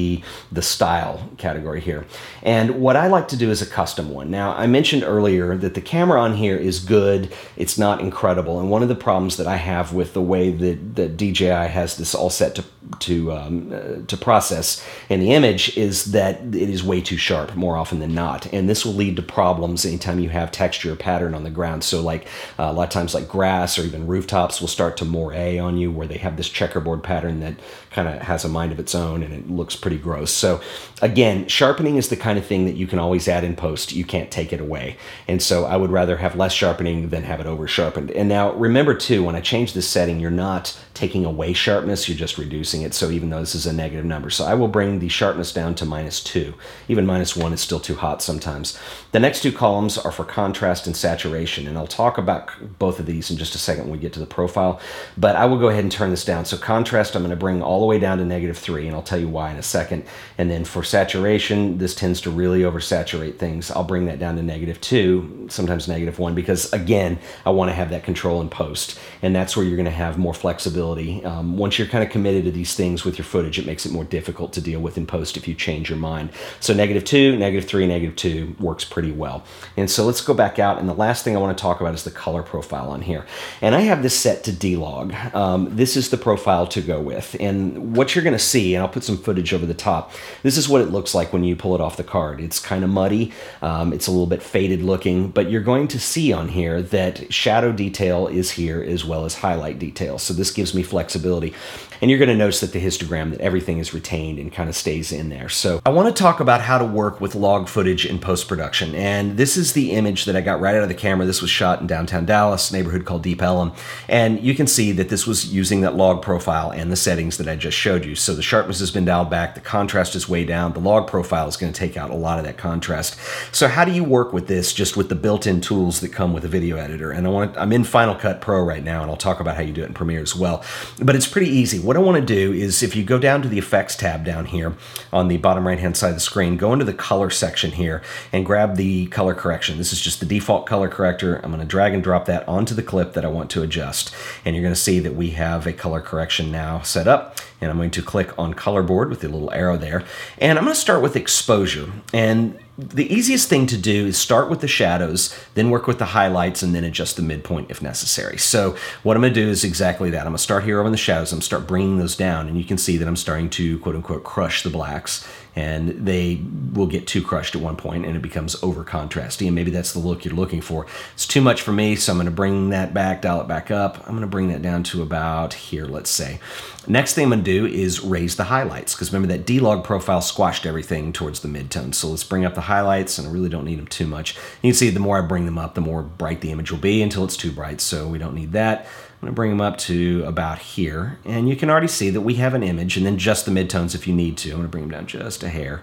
the 0.52 0.62
style 0.62 1.30
category 1.38 1.80
here. 1.80 2.06
And 2.42 2.80
what 2.80 2.96
I 2.96 3.06
like 3.08 3.28
to 3.28 3.36
do 3.36 3.50
is 3.50 3.62
a 3.62 3.66
custom 3.66 4.10
one. 4.10 4.30
Now 4.30 4.52
I 4.52 4.66
mentioned 4.66 5.04
earlier 5.04 5.56
that 5.56 5.74
the 5.74 5.80
camera 5.80 6.20
on 6.20 6.34
here 6.34 6.56
is 6.56 6.78
good. 6.80 7.32
It's 7.56 7.78
not 7.78 8.00
incredible, 8.00 8.60
and 8.60 8.70
one 8.70 8.82
of 8.82 8.88
the 8.88 8.94
problems 8.94 9.36
that 9.36 9.46
I 9.46 9.56
have 9.56 9.92
with 9.92 10.12
the 10.12 10.22
way 10.22 10.50
that, 10.50 10.96
that 10.96 11.16
DJI 11.16 11.68
has 11.68 11.96
this 11.96 12.14
all 12.14 12.30
set 12.30 12.54
to 12.56 12.64
to 13.00 13.32
um, 13.32 13.72
uh, 13.72 14.06
to 14.06 14.16
process 14.16 14.84
in 15.08 15.20
the 15.20 15.32
image 15.32 15.76
is 15.76 16.06
that 16.12 16.40
it 16.40 16.70
is 16.70 16.82
way 16.82 17.00
too 17.00 17.16
sharp 17.16 17.54
more 17.54 17.76
often 17.76 17.98
than 17.98 18.14
not, 18.14 18.52
and 18.52 18.68
this 18.68 18.84
will 18.84 18.94
lead 18.94 19.16
to 19.16 19.22
problems 19.22 19.84
anytime 19.84 20.18
you 20.18 20.30
have 20.30 20.50
texture 20.50 20.92
or 20.92 20.96
pattern 20.96 21.34
on 21.34 21.44
the 21.44 21.50
ground. 21.50 21.84
So, 21.84 22.00
like 22.00 22.26
uh, 22.58 22.64
a 22.64 22.72
lot 22.72 22.84
of 22.84 22.90
times, 22.90 23.14
like 23.14 23.28
grass 23.28 23.78
or 23.78 23.82
even 23.82 24.06
rooftops 24.06 24.60
will 24.60 24.68
start 24.68 24.96
to 24.98 25.04
moire 25.04 25.60
on 25.60 25.76
you, 25.76 25.90
where 25.90 26.06
they 26.06 26.18
have 26.18 26.36
this 26.36 26.48
checkerboard 26.48 27.02
pattern 27.02 27.40
that 27.40 27.54
kind 27.90 28.08
of 28.08 28.22
has 28.22 28.44
a 28.44 28.48
mind 28.48 28.72
of 28.72 28.78
its 28.78 28.94
own 28.94 29.22
and 29.22 29.32
it 29.32 29.50
looks 29.50 29.74
pretty 29.78 29.98
gross. 29.98 30.30
So, 30.30 30.60
again, 31.00 31.48
sharpening 31.48 31.96
is 31.96 32.08
the 32.08 32.16
kind 32.16 32.38
of 32.38 32.44
thing 32.44 32.66
that 32.66 32.76
you 32.76 32.86
can 32.86 32.98
always 32.98 33.28
add 33.28 33.44
in 33.44 33.56
post. 33.56 33.92
You 33.92 34.04
can't 34.04 34.30
take 34.30 34.52
it 34.52 34.60
away, 34.60 34.96
and 35.26 35.40
so 35.40 35.64
I 35.64 35.76
would 35.76 35.90
rather 35.90 36.18
have 36.18 36.36
less 36.36 36.52
sharpening 36.52 37.08
than 37.08 37.22
have 37.22 37.40
it 37.40 37.46
over 37.46 37.66
sharpened. 37.66 38.10
And 38.10 38.28
now 38.28 38.52
remember 38.52 38.94
too, 38.94 39.24
when 39.24 39.36
I 39.36 39.40
change 39.40 39.72
this 39.72 39.88
setting, 39.88 40.20
you're 40.20 40.30
not 40.30 40.78
taking 40.94 41.24
away 41.24 41.52
sharpness; 41.52 42.08
you're 42.08 42.18
just 42.18 42.38
reducing 42.38 42.82
it. 42.82 42.94
So 42.94 43.10
even 43.10 43.30
though 43.30 43.40
this 43.40 43.54
is 43.54 43.66
a 43.66 43.72
negative 43.72 44.04
number. 44.04 44.30
So 44.30 44.44
I 44.44 44.54
will 44.54 44.68
bring 44.68 44.98
the 44.98 45.08
sharpness 45.08 45.52
down 45.52 45.74
to 45.76 45.84
minus 45.84 46.22
two. 46.22 46.54
Even 46.88 47.06
minus 47.06 47.36
one 47.36 47.52
is 47.52 47.60
still 47.60 47.80
too 47.80 47.94
hot 47.94 48.22
sometimes. 48.22 48.78
The 49.12 49.20
next 49.20 49.42
two 49.42 49.52
columns 49.52 49.96
are 49.96 50.12
for 50.12 50.24
contrast 50.24 50.86
and 50.86 50.96
saturation. 50.96 51.66
And 51.66 51.78
I'll 51.78 51.86
talk 51.86 52.18
about 52.18 52.50
both 52.78 52.98
of 52.98 53.06
these 53.06 53.30
in 53.30 53.36
just 53.36 53.54
a 53.54 53.58
second 53.58 53.84
when 53.84 53.92
we 53.92 53.98
get 53.98 54.12
to 54.14 54.20
the 54.20 54.26
profile. 54.26 54.80
But 55.16 55.36
I 55.36 55.46
will 55.46 55.58
go 55.58 55.68
ahead 55.68 55.84
and 55.84 55.92
turn 55.92 56.10
this 56.10 56.24
down. 56.24 56.44
So 56.44 56.56
contrast, 56.56 57.14
I'm 57.14 57.22
going 57.22 57.30
to 57.30 57.36
bring 57.36 57.62
all 57.62 57.80
the 57.80 57.86
way 57.86 57.98
down 57.98 58.18
to 58.18 58.24
negative 58.24 58.58
3, 58.58 58.86
and 58.86 58.96
I'll 58.96 59.02
tell 59.02 59.18
you 59.18 59.28
why 59.28 59.50
in 59.50 59.56
a 59.56 59.62
second. 59.68 60.04
And 60.36 60.50
then 60.50 60.64
for 60.64 60.82
saturation, 60.82 61.78
this 61.78 61.94
tends 61.94 62.20
to 62.22 62.30
really 62.30 62.60
oversaturate 62.60 63.38
things. 63.38 63.70
I'll 63.70 63.84
bring 63.84 64.06
that 64.06 64.18
down 64.18 64.36
to 64.36 64.42
negative 64.42 64.80
2, 64.80 65.48
sometimes 65.50 65.88
negative 65.88 66.18
1, 66.18 66.34
because 66.34 66.72
again, 66.72 67.18
I 67.44 67.50
want 67.50 67.70
to 67.70 67.74
have 67.74 67.90
that 67.90 68.02
control 68.02 68.40
in 68.40 68.48
post. 68.48 68.98
And 69.22 69.34
that's 69.34 69.56
where 69.56 69.64
you're 69.64 69.76
going 69.76 69.86
to 69.86 69.90
have 69.90 70.18
more 70.18 70.34
flexibility. 70.34 71.24
Um, 71.24 71.56
once 71.56 71.78
you're 71.78 71.88
kind 71.88 72.04
of 72.04 72.10
committed 72.10 72.44
to 72.44 72.50
these 72.50 72.74
things 72.74 73.04
with 73.04 73.18
your 73.18 73.24
footage, 73.24 73.58
it 73.58 73.66
makes 73.66 73.86
it 73.86 73.92
more 73.92 74.04
difficult 74.04 74.52
to 74.54 74.60
deal 74.60 74.80
with 74.80 74.96
in 74.96 75.06
post 75.06 75.36
if 75.36 75.46
you 75.46 75.54
change 75.54 75.90
your 75.90 75.98
mind. 75.98 76.30
So 76.60 76.74
negative 76.74 77.04
2, 77.04 77.36
negative 77.36 77.68
3, 77.68 77.86
negative 77.86 78.16
2 78.16 78.56
works 78.58 78.84
pretty 78.84 79.12
well. 79.12 79.44
And 79.76 79.90
so 79.90 80.04
let's 80.04 80.20
go 80.20 80.34
back 80.34 80.58
out. 80.58 80.78
And 80.78 80.88
the 80.88 80.94
last 80.94 81.24
thing 81.24 81.36
I 81.36 81.40
want 81.40 81.56
to 81.56 81.60
talk 81.60 81.80
about 81.80 81.94
is 81.94 82.04
the 82.04 82.10
color 82.10 82.42
profile 82.42 82.90
on 82.90 83.02
here. 83.02 83.26
And 83.60 83.74
I 83.74 83.80
have 83.80 84.02
this 84.02 84.18
set 84.18 84.44
to 84.44 84.52
D-Log. 84.52 85.14
Um, 85.34 85.74
this 85.76 85.96
is 85.96 86.10
the 86.10 86.16
profile 86.16 86.66
to 86.68 86.80
go 86.80 87.00
with. 87.00 87.36
And 87.40 87.96
what 87.96 88.14
you're 88.14 88.24
going 88.24 88.36
to 88.36 88.38
see, 88.38 88.74
and 88.74 88.82
I'll 88.82 88.88
put 88.88 89.04
some 89.04 89.18
footage 89.18 89.52
over 89.58 89.66
the 89.66 89.74
top, 89.74 90.12
this 90.42 90.56
is 90.56 90.68
what 90.68 90.80
it 90.80 90.90
looks 90.90 91.14
like 91.14 91.32
when 91.32 91.44
you 91.44 91.56
pull 91.56 91.74
it 91.74 91.80
off 91.80 91.96
the 91.96 92.04
card. 92.04 92.40
It's 92.40 92.60
kind 92.60 92.84
of 92.84 92.90
muddy. 92.90 93.32
Um, 93.60 93.92
it's 93.92 94.06
a 94.06 94.10
little 94.10 94.26
bit 94.26 94.42
faded 94.42 94.82
looking, 94.82 95.30
but 95.30 95.50
you're 95.50 95.60
going 95.60 95.88
to 95.88 95.98
see 95.98 96.32
on 96.32 96.48
here 96.48 96.80
that 96.80 97.32
shadow 97.32 97.72
detail 97.72 98.28
is 98.28 98.52
here 98.52 98.82
as 98.82 99.04
well 99.04 99.24
as 99.24 99.34
highlight 99.34 99.78
detail. 99.78 100.18
So 100.18 100.32
this 100.32 100.50
gives 100.50 100.74
me 100.74 100.82
flexibility. 100.82 101.54
And 102.00 102.10
you're 102.10 102.18
going 102.20 102.28
to 102.28 102.36
notice 102.36 102.60
that 102.60 102.72
the 102.72 102.80
histogram, 102.80 103.32
that 103.32 103.40
everything 103.40 103.78
is 103.78 103.92
retained 103.92 104.38
and 104.38 104.52
kind 104.52 104.68
of 104.68 104.76
stays 104.76 105.10
in 105.10 105.30
there. 105.30 105.48
So 105.48 105.80
I 105.84 105.90
want 105.90 106.14
to 106.14 106.22
talk 106.22 106.38
about 106.38 106.60
how 106.60 106.78
to 106.78 106.84
work 106.84 107.20
with 107.20 107.34
log 107.34 107.68
footage 107.68 108.06
in 108.06 108.20
post-production. 108.20 108.94
And 108.94 109.36
this 109.36 109.56
is 109.56 109.72
the 109.72 109.90
image 109.90 110.24
that 110.26 110.36
I 110.36 110.40
got 110.40 110.60
right 110.60 110.76
out 110.76 110.84
of 110.84 110.88
the 110.88 110.94
camera. 110.94 111.26
This 111.26 111.42
was 111.42 111.50
shot 111.50 111.80
in 111.80 111.88
downtown 111.88 112.24
Dallas, 112.24 112.72
neighborhood 112.72 113.04
called 113.04 113.24
Deep 113.24 113.42
Ellum. 113.42 113.72
And 114.08 114.40
you 114.40 114.54
can 114.54 114.68
see 114.68 114.92
that 114.92 115.08
this 115.08 115.26
was 115.26 115.52
using 115.52 115.80
that 115.80 115.96
log 115.96 116.22
profile 116.22 116.70
and 116.70 116.92
the 116.92 116.96
settings 116.96 117.36
that 117.38 117.48
I 117.48 117.56
just 117.56 117.76
showed 117.76 118.04
you. 118.04 118.14
So 118.14 118.32
the 118.32 118.42
sharpness 118.42 118.78
has 118.78 118.92
been 118.92 119.04
dialed 119.04 119.30
back, 119.30 119.47
the 119.54 119.60
contrast 119.60 120.14
is 120.14 120.28
way 120.28 120.44
down, 120.44 120.72
the 120.72 120.80
log 120.80 121.06
profile 121.06 121.48
is 121.48 121.56
going 121.56 121.72
to 121.72 121.78
take 121.78 121.96
out 121.96 122.10
a 122.10 122.14
lot 122.14 122.38
of 122.38 122.44
that 122.44 122.56
contrast. 122.56 123.18
So 123.54 123.68
how 123.68 123.84
do 123.84 123.92
you 123.92 124.04
work 124.04 124.32
with 124.32 124.46
this 124.46 124.72
just 124.72 124.96
with 124.96 125.08
the 125.08 125.14
built-in 125.14 125.60
tools 125.60 126.00
that 126.00 126.12
come 126.12 126.32
with 126.32 126.44
a 126.44 126.48
video 126.48 126.76
editor? 126.76 127.10
And 127.10 127.26
I 127.26 127.30
want 127.30 127.56
I'm 127.56 127.72
in 127.72 127.84
Final 127.84 128.14
Cut 128.14 128.40
Pro 128.40 128.62
right 128.62 128.84
now, 128.84 129.02
and 129.02 129.10
I'll 129.10 129.16
talk 129.16 129.40
about 129.40 129.56
how 129.56 129.62
you 129.62 129.72
do 129.72 129.82
it 129.82 129.86
in 129.86 129.94
Premiere 129.94 130.20
as 130.20 130.36
well. 130.36 130.62
But 131.02 131.16
it's 131.16 131.26
pretty 131.26 131.50
easy 131.50 131.78
what 131.78 131.96
I 131.96 132.00
want 132.00 132.16
to 132.16 132.24
do 132.24 132.52
is 132.52 132.82
if 132.82 132.94
you 132.94 133.02
go 133.02 133.18
down 133.18 133.42
to 133.42 133.48
the 133.48 133.58
effects 133.58 133.96
tab 133.96 134.24
down 134.24 134.46
here 134.46 134.74
on 135.12 135.28
the 135.28 135.36
bottom 135.38 135.66
right 135.66 135.78
hand 135.78 135.96
side 135.96 136.10
of 136.10 136.14
the 136.14 136.20
screen, 136.20 136.56
go 136.56 136.72
into 136.72 136.84
the 136.84 136.92
color 136.92 137.30
section 137.30 137.72
here 137.72 138.02
and 138.32 138.44
grab 138.44 138.76
the 138.76 139.06
color 139.06 139.34
correction. 139.34 139.78
This 139.78 139.92
is 139.92 140.00
just 140.00 140.20
the 140.20 140.26
default 140.26 140.66
color 140.66 140.88
corrector. 140.88 141.36
I'm 141.36 141.50
going 141.50 141.60
to 141.60 141.66
drag 141.66 141.94
and 141.94 142.02
drop 142.02 142.26
that 142.26 142.46
onto 142.46 142.74
the 142.74 142.82
clip 142.82 143.14
that 143.14 143.24
I 143.24 143.28
want 143.28 143.50
to 143.50 143.62
adjust. 143.62 144.14
And 144.44 144.54
you're 144.54 144.62
going 144.62 144.74
to 144.74 144.80
see 144.80 144.98
that 145.00 145.14
we 145.14 145.30
have 145.30 145.66
a 145.66 145.72
color 145.72 146.00
correction 146.00 146.50
now 146.50 146.82
set 146.82 147.08
up. 147.08 147.38
And 147.60 147.70
I'm 147.70 147.76
going 147.76 147.90
to 147.92 148.02
click 148.02 148.36
on 148.38 148.54
color 148.54 148.82
board 148.82 149.10
with 149.10 149.20
the 149.20 149.28
little 149.28 149.50
arrow 149.52 149.76
there. 149.76 150.04
And 150.38 150.58
I'm 150.58 150.64
going 150.64 150.74
to 150.74 150.80
start 150.80 151.02
with 151.02 151.16
exposure. 151.16 151.90
And 152.12 152.58
the 152.78 153.12
easiest 153.12 153.48
thing 153.48 153.66
to 153.66 153.76
do 153.76 154.06
is 154.06 154.16
start 154.16 154.48
with 154.48 154.60
the 154.60 154.68
shadows, 154.68 155.36
then 155.54 155.70
work 155.70 155.88
with 155.88 155.98
the 155.98 156.04
highlights, 156.04 156.62
and 156.62 156.72
then 156.72 156.84
adjust 156.84 157.16
the 157.16 157.22
midpoint 157.22 157.70
if 157.70 157.82
necessary. 157.82 158.38
So 158.38 158.76
what 159.02 159.16
I'm 159.16 159.22
going 159.22 159.34
to 159.34 159.40
do 159.40 159.48
is 159.48 159.64
exactly 159.64 160.10
that. 160.10 160.20
I'm 160.20 160.26
going 160.26 160.36
to 160.36 160.42
start 160.42 160.62
here 160.62 160.78
over 160.78 160.86
in 160.86 160.92
the 160.92 160.96
shadows. 160.96 161.32
I'm 161.32 161.36
going 161.36 161.40
to 161.40 161.46
start 161.46 161.66
bringing 161.66 161.98
those 161.98 162.14
down, 162.14 162.46
and 162.46 162.56
you 162.56 162.62
can 162.62 162.78
see 162.78 162.96
that 162.96 163.08
I'm 163.08 163.16
starting 163.16 163.50
to 163.50 163.80
quote 163.80 163.96
unquote 163.96 164.22
crush 164.22 164.62
the 164.62 164.70
blacks 164.70 165.26
and 165.56 165.88
they 165.88 166.40
will 166.72 166.86
get 166.86 167.06
too 167.06 167.22
crushed 167.22 167.54
at 167.54 167.60
one 167.60 167.76
point 167.76 168.04
and 168.04 168.16
it 168.16 168.22
becomes 168.22 168.62
over 168.62 168.84
contrasty 168.84 169.46
and 169.46 169.54
maybe 169.54 169.70
that's 169.70 169.92
the 169.92 169.98
look 169.98 170.24
you're 170.24 170.34
looking 170.34 170.60
for. 170.60 170.86
It's 171.14 171.26
too 171.26 171.40
much 171.40 171.62
for 171.62 171.72
me 171.72 171.96
so 171.96 172.12
i'm 172.12 172.18
going 172.18 172.26
to 172.26 172.30
bring 172.30 172.70
that 172.70 172.94
back 172.94 173.22
dial 173.22 173.40
it 173.40 173.48
back 173.48 173.70
up. 173.70 173.98
I'm 174.00 174.12
going 174.12 174.20
to 174.20 174.26
bring 174.26 174.48
that 174.48 174.62
down 174.62 174.82
to 174.84 175.02
about 175.02 175.54
here 175.54 175.86
let's 175.86 176.10
say. 176.10 176.40
Next 176.86 177.14
thing 177.14 177.24
i'm 177.24 177.30
going 177.30 177.44
to 177.44 177.50
do 177.50 177.66
is 177.66 178.00
raise 178.00 178.36
the 178.36 178.44
highlights 178.44 178.94
because 178.94 179.12
remember 179.12 179.34
that 179.34 179.46
d-log 179.46 179.84
profile 179.84 180.20
squashed 180.20 180.66
everything 180.66 181.12
towards 181.12 181.40
the 181.40 181.48
midtone. 181.48 181.94
So 181.94 182.08
let's 182.08 182.24
bring 182.24 182.44
up 182.44 182.54
the 182.54 182.62
highlights 182.62 183.18
and 183.18 183.28
i 183.28 183.30
really 183.30 183.48
don't 183.48 183.64
need 183.64 183.78
them 183.78 183.86
too 183.86 184.06
much. 184.06 184.36
You 184.62 184.70
can 184.70 184.74
see 184.74 184.90
the 184.90 185.00
more 185.00 185.18
i 185.18 185.20
bring 185.20 185.46
them 185.46 185.58
up 185.58 185.74
the 185.74 185.80
more 185.80 186.02
bright 186.02 186.40
the 186.40 186.50
image 186.50 186.70
will 186.70 186.78
be 186.78 187.02
until 187.02 187.24
it's 187.24 187.36
too 187.36 187.52
bright 187.52 187.80
so 187.80 188.06
we 188.06 188.18
don't 188.18 188.34
need 188.34 188.52
that 188.52 188.86
I'm 189.18 189.26
going 189.26 189.32
to 189.32 189.36
bring 189.36 189.50
them 189.50 189.60
up 189.60 189.78
to 189.78 190.22
about 190.24 190.60
here. 190.60 191.18
And 191.24 191.48
you 191.48 191.56
can 191.56 191.68
already 191.68 191.88
see 191.88 192.08
that 192.10 192.20
we 192.20 192.34
have 192.34 192.54
an 192.54 192.62
image 192.62 192.96
and 192.96 193.04
then 193.04 193.18
just 193.18 193.46
the 193.46 193.50
midtones 193.50 193.96
if 193.96 194.06
you 194.06 194.14
need 194.14 194.36
to. 194.38 194.50
I'm 194.50 194.58
going 194.58 194.68
to 194.68 194.70
bring 194.70 194.84
them 194.84 194.92
down 194.92 195.06
just 195.08 195.42
a 195.42 195.48
hair. 195.48 195.82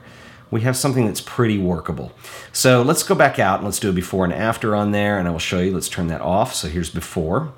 We 0.51 0.61
have 0.61 0.77
something 0.77 1.05
that's 1.05 1.19
pretty 1.19 1.57
workable. 1.57 2.13
So 2.53 2.81
let's 2.81 3.03
go 3.03 3.13
back 3.13 3.37
out 3.37 3.57
and 3.57 3.65
let's 3.65 3.79
do 3.79 3.89
a 3.89 3.93
before 3.93 4.23
and 4.23 4.33
after 4.33 4.73
on 4.73 4.91
there 4.93 5.19
and 5.19 5.27
I 5.27 5.31
will 5.31 5.39
show 5.39 5.59
you. 5.59 5.73
Let's 5.73 5.89
turn 5.89 6.07
that 6.07 6.21
off. 6.21 6.55
So 6.55 6.69
here's 6.69 6.89
before 6.89 7.51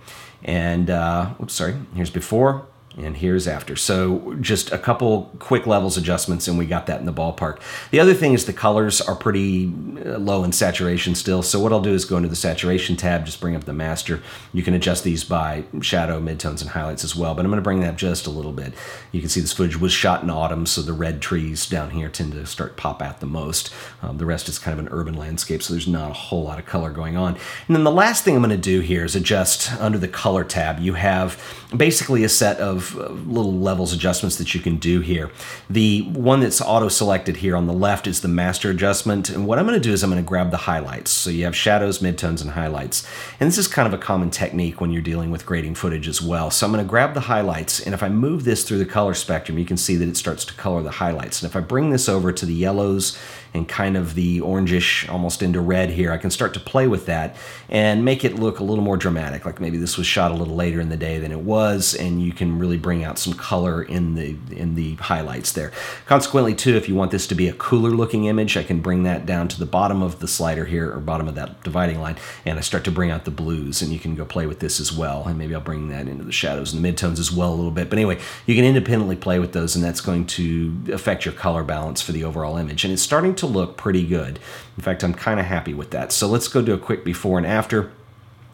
and, 0.43 0.89
uh, 0.89 1.33
oops, 1.39 1.53
sorry, 1.53 1.75
here's 1.93 2.09
before 2.09 2.65
and 2.97 3.17
here's 3.17 3.47
after. 3.47 3.75
So 3.75 4.35
just 4.41 4.71
a 4.71 4.77
couple 4.77 5.31
quick 5.39 5.67
levels 5.67 5.97
adjustments 5.97 6.47
and 6.47 6.57
we 6.57 6.65
got 6.65 6.87
that 6.87 6.99
in 6.99 7.05
the 7.05 7.13
ballpark. 7.13 7.59
The 7.91 7.99
other 7.99 8.13
thing 8.13 8.33
is 8.33 8.45
the 8.45 8.53
colors 8.53 8.99
are 9.01 9.15
pretty 9.15 9.71
uh, 10.03 10.17
low 10.17 10.43
in 10.43 10.51
saturation 10.51 11.13
still. 11.13 11.43
So 11.43 11.59
what 11.59 11.71
I'll 11.71 11.81
do 11.81 11.93
is 11.93 12.05
go 12.05 12.17
into 12.17 12.29
the 12.29 12.35
saturation 12.35 12.95
tab, 12.95 13.25
just 13.25 13.39
bring 13.39 13.55
up 13.55 13.65
the 13.65 13.73
master. 13.73 14.21
You 14.51 14.63
can 14.63 14.73
adjust 14.73 15.03
these 15.03 15.23
by 15.23 15.65
shadow, 15.81 16.19
midtones, 16.19 16.61
and 16.61 16.71
highlights 16.71 17.03
as 17.03 17.15
well, 17.15 17.35
but 17.35 17.45
I'm 17.45 17.51
gonna 17.51 17.61
bring 17.61 17.81
that 17.81 17.89
up 17.89 17.97
just 17.97 18.25
a 18.25 18.31
little 18.31 18.51
bit. 18.51 18.73
You 19.11 19.19
can 19.19 19.29
see 19.29 19.41
this 19.41 19.53
footage 19.53 19.79
was 19.79 19.91
shot 19.91 20.23
in 20.23 20.29
autumn, 20.29 20.65
so 20.65 20.81
the 20.81 20.93
red 20.93 21.21
trees 21.21 21.67
down 21.67 21.91
here 21.91 22.09
tend 22.09 22.31
to 22.33 22.45
start 22.45 22.77
pop 22.77 23.01
out 23.01 23.19
the 23.19 23.27
most. 23.27 23.71
Um, 24.01 24.17
the 24.17 24.25
rest 24.25 24.49
is 24.49 24.57
kind 24.57 24.77
of 24.77 24.85
an 24.85 24.91
urban 24.91 25.13
landscape, 25.13 25.61
so 25.61 25.73
there's 25.73 25.87
not 25.87 26.11
a 26.11 26.13
whole 26.13 26.43
lot 26.43 26.57
of 26.59 26.65
color 26.65 26.89
going 26.89 27.15
on. 27.15 27.37
And 27.67 27.75
then 27.75 27.83
the 27.83 27.91
last 27.91 28.23
thing 28.23 28.35
I'm 28.35 28.41
gonna 28.41 28.57
do 28.57 28.79
here 28.79 29.05
is 29.05 29.15
adjust 29.15 29.71
under 29.79 29.97
the 29.97 30.07
color 30.07 30.43
tab. 30.43 30.79
You 30.79 30.93
have 30.93 31.41
basically 31.75 32.23
a 32.23 32.29
set 32.29 32.57
of 32.59 32.86
Uh, 32.95 33.09
little 33.25 33.53
levels 33.53 33.93
adjustments 33.93 34.37
that 34.37 34.53
you 34.53 34.61
can 34.61 34.77
do 34.77 34.99
here. 35.01 35.31
The 35.69 36.01
one 36.03 36.39
that's 36.39 36.61
auto 36.61 36.87
selected 36.87 37.37
here 37.37 37.55
on 37.55 37.67
the 37.67 37.73
left 37.73 38.07
is 38.07 38.21
the 38.21 38.27
master 38.27 38.69
adjustment. 38.69 39.29
And 39.29 39.45
what 39.45 39.59
I'm 39.59 39.65
going 39.65 39.79
to 39.79 39.87
do 39.87 39.93
is 39.93 40.03
I'm 40.03 40.09
going 40.09 40.23
to 40.23 40.27
grab 40.27 40.51
the 40.51 40.57
highlights. 40.57 41.11
So 41.11 41.29
you 41.29 41.45
have 41.45 41.55
shadows, 41.55 41.99
midtones, 41.99 42.41
and 42.41 42.51
highlights. 42.51 43.07
And 43.39 43.47
this 43.47 43.57
is 43.57 43.67
kind 43.67 43.87
of 43.87 43.93
a 43.93 44.01
common 44.01 44.29
technique 44.29 44.79
when 44.79 44.91
you're 44.91 45.01
dealing 45.01 45.31
with 45.31 45.45
grading 45.45 45.75
footage 45.75 46.07
as 46.07 46.21
well. 46.21 46.51
So 46.51 46.65
I'm 46.65 46.71
going 46.71 46.83
to 46.83 46.89
grab 46.89 47.13
the 47.13 47.21
highlights. 47.21 47.79
And 47.79 47.93
if 47.93 48.03
I 48.03 48.09
move 48.09 48.43
this 48.43 48.63
through 48.63 48.79
the 48.79 48.85
color 48.85 49.13
spectrum, 49.13 49.57
you 49.57 49.65
can 49.65 49.77
see 49.77 49.95
that 49.95 50.07
it 50.07 50.17
starts 50.17 50.45
to 50.45 50.53
color 50.53 50.83
the 50.83 50.91
highlights. 50.91 51.41
And 51.41 51.49
if 51.49 51.55
I 51.55 51.61
bring 51.61 51.89
this 51.89 52.07
over 52.07 52.31
to 52.31 52.45
the 52.45 52.53
yellows 52.53 53.17
and 53.53 53.67
kind 53.67 53.97
of 53.97 54.15
the 54.15 54.39
orangish 54.41 55.09
almost 55.09 55.41
into 55.41 55.61
red 55.61 55.89
here, 55.89 56.11
I 56.11 56.17
can 56.17 56.31
start 56.31 56.53
to 56.55 56.59
play 56.59 56.87
with 56.87 57.05
that 57.07 57.35
and 57.69 58.05
make 58.05 58.23
it 58.23 58.35
look 58.35 58.59
a 58.59 58.63
little 58.63 58.83
more 58.83 58.97
dramatic. 58.97 59.45
Like 59.45 59.59
maybe 59.59 59.77
this 59.77 59.97
was 59.97 60.07
shot 60.07 60.31
a 60.31 60.35
little 60.35 60.55
later 60.55 60.79
in 60.79 60.89
the 60.89 60.97
day 60.97 61.19
than 61.19 61.31
it 61.31 61.41
was. 61.41 61.95
And 61.95 62.21
you 62.21 62.31
can 62.31 62.59
really 62.59 62.77
bring 62.77 63.03
out 63.03 63.19
some 63.19 63.33
color 63.33 63.83
in 63.83 64.15
the 64.15 64.35
in 64.51 64.75
the 64.75 64.95
highlights 64.95 65.51
there. 65.51 65.71
Consequently, 66.05 66.53
too, 66.53 66.75
if 66.75 66.87
you 66.87 66.95
want 66.95 67.11
this 67.11 67.27
to 67.27 67.35
be 67.35 67.47
a 67.47 67.53
cooler 67.53 67.91
looking 67.91 68.25
image, 68.25 68.57
I 68.57 68.63
can 68.63 68.81
bring 68.81 69.03
that 69.03 69.25
down 69.25 69.47
to 69.49 69.59
the 69.59 69.65
bottom 69.65 70.01
of 70.01 70.19
the 70.19 70.27
slider 70.27 70.65
here, 70.65 70.91
or 70.91 70.99
bottom 70.99 71.27
of 71.27 71.35
that 71.35 71.63
dividing 71.63 71.99
line, 71.99 72.17
and 72.45 72.57
I 72.57 72.61
start 72.61 72.83
to 72.85 72.91
bring 72.91 73.11
out 73.11 73.25
the 73.25 73.31
blues, 73.31 73.81
and 73.81 73.91
you 73.91 73.99
can 73.99 74.15
go 74.15 74.25
play 74.25 74.45
with 74.45 74.59
this 74.59 74.79
as 74.79 74.91
well. 74.91 75.25
And 75.25 75.37
maybe 75.37 75.55
I'll 75.55 75.61
bring 75.61 75.89
that 75.89 76.07
into 76.07 76.23
the 76.23 76.31
shadows 76.31 76.73
and 76.73 76.83
the 76.83 76.91
midtones 76.91 77.19
as 77.19 77.31
well 77.31 77.53
a 77.53 77.55
little 77.55 77.71
bit. 77.71 77.89
But 77.89 77.99
anyway, 77.99 78.19
you 78.45 78.55
can 78.55 78.65
independently 78.65 79.15
play 79.15 79.39
with 79.39 79.53
those, 79.53 79.75
and 79.75 79.83
that's 79.83 80.01
going 80.01 80.25
to 80.27 80.75
affect 80.91 81.25
your 81.25 81.33
color 81.33 81.63
balance 81.63 82.01
for 82.01 82.11
the 82.11 82.23
overall 82.23 82.57
image. 82.57 82.83
And 82.83 82.93
it's 82.93 83.01
starting 83.01 83.35
to 83.39 83.47
look 83.47 83.77
pretty 83.77 84.05
good. 84.05 84.39
In 84.77 84.83
fact, 84.83 85.03
I'm 85.03 85.13
kind 85.13 85.39
of 85.39 85.45
happy 85.45 85.73
with 85.73 85.91
that. 85.91 86.11
So 86.11 86.27
let's 86.27 86.47
go 86.47 86.61
do 86.61 86.73
a 86.73 86.77
quick 86.77 87.03
before 87.03 87.37
and 87.37 87.47
after. 87.47 87.91